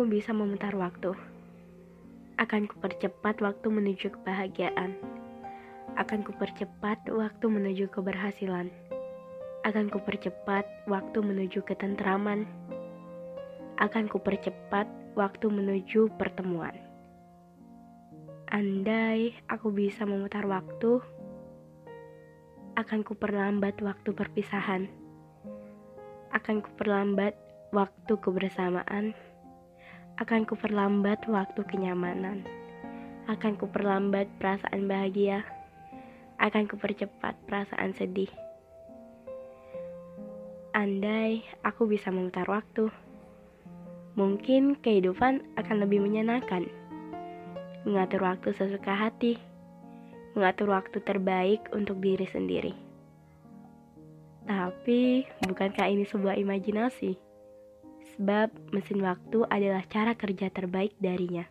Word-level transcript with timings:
aku 0.00 0.08
bisa 0.08 0.32
memutar 0.32 0.72
waktu. 0.80 1.12
Akan 2.40 2.64
kupercepat 2.64 3.36
waktu 3.44 3.68
menuju 3.68 4.08
kebahagiaan. 4.16 4.96
Akan 5.92 6.24
kupercepat 6.24 7.04
waktu 7.12 7.44
menuju 7.44 7.92
keberhasilan. 7.92 8.72
Akan 9.60 9.92
kupercepat 9.92 10.64
waktu 10.88 11.20
menuju 11.20 11.60
ketentraman. 11.68 12.48
Akan 13.76 14.08
kupercepat 14.08 14.88
waktu 15.20 15.52
menuju 15.52 16.16
pertemuan. 16.16 16.72
Andai 18.48 19.36
aku 19.52 19.68
bisa 19.68 20.08
memutar 20.08 20.48
waktu, 20.48 21.04
akan 22.80 23.04
kuperlambat 23.04 23.84
waktu 23.84 24.16
perpisahan. 24.16 24.88
Akan 26.32 26.64
kuperlambat 26.64 27.36
waktu 27.76 28.16
kebersamaan. 28.16 29.12
Akan 30.20 30.44
kuperlambat 30.44 31.24
waktu 31.32 31.64
kenyamanan. 31.64 32.44
Akan 33.24 33.56
kuperlambat 33.56 34.28
perasaan 34.36 34.84
bahagia. 34.84 35.48
Akan 36.36 36.68
kupercepat 36.68 37.40
perasaan 37.48 37.96
sedih. 37.96 38.28
Andai 40.76 41.40
aku 41.64 41.88
bisa 41.88 42.12
memutar 42.12 42.44
waktu, 42.52 42.92
mungkin 44.12 44.76
kehidupan 44.84 45.56
akan 45.56 45.76
lebih 45.88 46.04
menyenangkan. 46.04 46.68
Mengatur 47.88 48.28
waktu 48.28 48.52
sesuka 48.52 48.92
hati, 48.92 49.40
mengatur 50.36 50.68
waktu 50.68 51.00
terbaik 51.00 51.64
untuk 51.72 51.96
diri 52.04 52.28
sendiri. 52.28 52.76
Tapi, 54.44 55.24
bukankah 55.48 55.88
ini 55.88 56.04
sebuah 56.04 56.36
imajinasi? 56.36 57.29
Sebab 58.16 58.74
mesin 58.74 59.04
waktu 59.04 59.46
adalah 59.46 59.84
cara 59.86 60.16
kerja 60.18 60.50
terbaik 60.50 60.96
darinya. 60.98 61.46